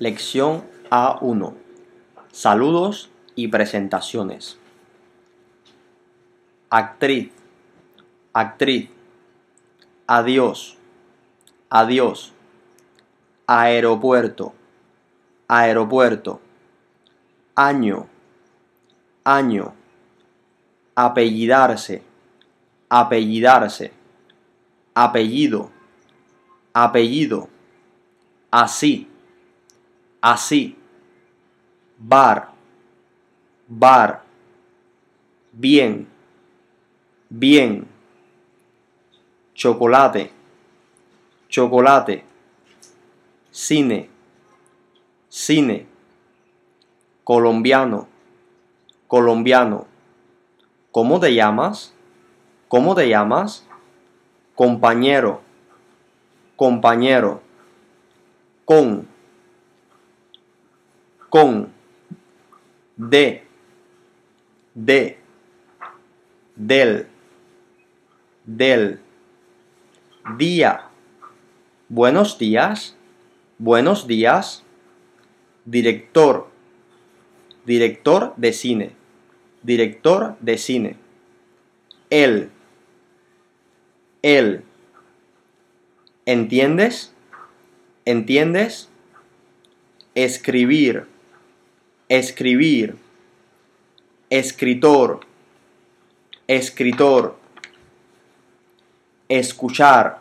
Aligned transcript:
Lección 0.00 0.64
A1. 0.88 1.52
Saludos 2.32 3.10
y 3.34 3.48
presentaciones. 3.48 4.58
Actriz, 6.70 7.30
actriz. 8.32 8.88
Adiós, 10.06 10.78
adiós. 11.68 12.32
Aeropuerto, 13.46 14.54
aeropuerto. 15.48 16.40
Año, 17.54 18.06
año. 19.22 19.74
Apellidarse, 20.94 22.02
apellidarse. 22.88 23.92
Apellido, 24.94 25.70
apellido. 26.72 27.50
Así, 28.50 29.09
así. 30.20 30.76
Bar, 31.98 32.50
bar. 33.68 34.22
Bien, 35.52 36.08
bien. 37.28 37.86
Chocolate, 39.54 40.30
chocolate. 41.48 42.24
Cine, 43.50 44.08
cine. 45.28 45.86
Colombiano, 47.24 48.08
colombiano. 49.06 49.86
¿Cómo 50.92 51.20
te 51.20 51.34
llamas? 51.34 51.94
¿Cómo 52.68 52.94
te 52.94 53.08
llamas? 53.08 53.66
Compañero, 54.54 55.40
compañero. 56.56 57.42
Con, 58.64 59.06
con. 61.30 61.72
De, 62.96 63.44
de. 64.74 65.18
Del, 66.56 67.06
del. 68.44 69.00
Día. 70.36 70.90
Buenos 71.88 72.38
días, 72.38 72.94
buenos 73.58 74.06
días. 74.06 74.62
Director, 75.64 76.48
director 77.66 78.32
de 78.36 78.52
cine, 78.52 78.92
director 79.64 80.36
de 80.40 80.56
cine. 80.56 80.96
Él, 82.10 82.50
él. 84.22 84.62
¿Entiendes? 86.26 87.12
¿Entiendes? 88.04 88.88
Escribir, 90.14 91.08
escribir. 92.10 92.98
Escritor, 94.28 95.20
escritor. 96.46 97.36
Escuchar, 99.28 100.18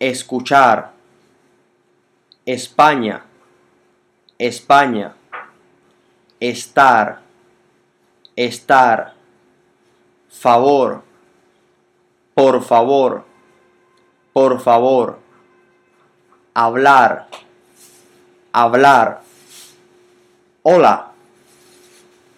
escuchar. 0.00 0.92
España, 2.44 3.24
España. 4.38 5.14
Estar, 6.38 7.22
estar. 8.36 9.14
Favor, 10.28 11.02
por 12.34 12.62
favor, 12.62 13.24
por 14.32 14.60
favor. 14.60 15.18
Hablar, 16.54 17.28
hablar. 18.52 19.25
Hola, 20.68 21.12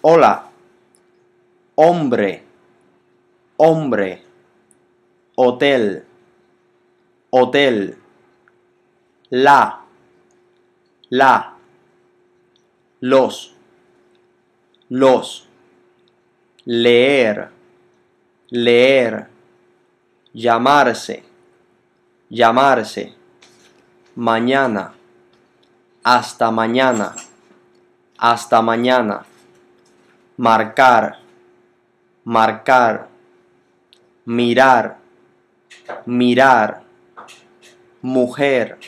hola. 0.02 0.50
Hombre, 1.76 2.42
hombre. 3.56 4.22
Hotel, 5.34 6.04
hotel. 7.30 7.96
La, 9.30 9.80
la. 11.08 11.54
Los, 13.00 13.54
los. 14.90 15.48
Leer, 16.66 17.48
leer. 18.50 19.28
Llamarse, 20.34 21.24
llamarse. 22.28 23.14
Mañana, 24.16 24.92
hasta 26.04 26.50
mañana, 26.50 27.14
hasta 28.18 28.60
mañana. 28.60 29.24
Marcar, 30.36 31.18
marcar. 32.24 33.08
Mirar, 34.24 34.98
mirar. 36.04 36.82
Mujer, 38.02 38.78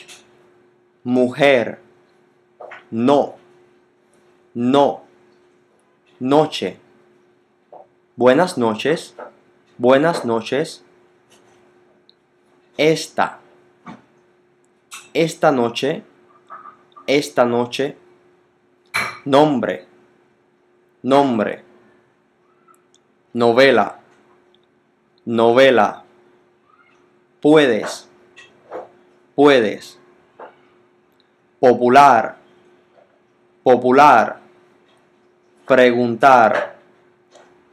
mujer. 1.03 1.79
No, 2.91 3.35
no. 4.53 5.01
Noche. 6.19 6.79
Buenas 8.17 8.57
noches, 8.57 9.15
buenas 9.79 10.25
noches. 10.25 10.83
Esta, 12.77 13.39
esta 15.13 15.51
noche, 15.51 16.03
esta 17.07 17.45
noche. 17.45 17.97
Nombre, 19.25 19.85
nombre. 21.03 21.63
Novela, 23.33 23.99
novela. 25.25 26.03
Puedes, 27.39 28.09
puedes. 29.35 29.99
Popular, 31.59 32.37
popular. 33.61 34.39
Preguntar, 35.67 36.77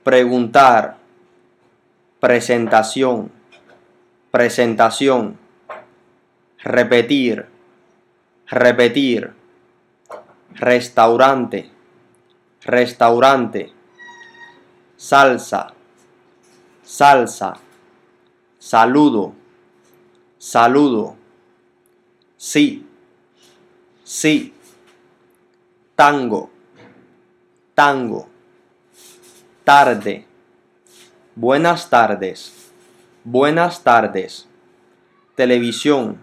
preguntar. 0.05 0.99
Presentación, 2.21 3.33
presentación. 4.31 5.39
Repetir, 6.63 7.47
repetir. 8.49 9.38
Restaurante, 10.55 11.71
restaurante. 12.63 13.73
Salsa, 14.97 15.73
salsa. 16.83 17.55
Saludo, 18.59 19.35
saludo. 20.39 21.17
Sí, 22.37 22.87
sí. 24.03 24.53
Tango, 25.95 26.51
tango. 27.75 28.29
Tarde. 29.65 30.27
Buenas 31.35 31.91
tardes. 31.91 32.73
Buenas 33.23 33.85
tardes. 33.85 34.49
Televisión. 35.37 36.19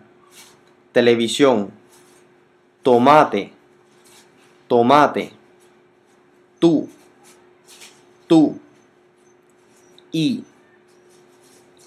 Televisión. 0.92 1.72
Tomate. 2.84 3.55
Tomate. 4.68 5.32
Tú. 6.60 6.90
Tú. 8.28 8.60
Y. 10.12 10.44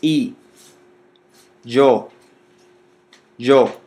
Y. 0.00 0.34
Yo. 1.64 2.08
Yo. 3.36 3.80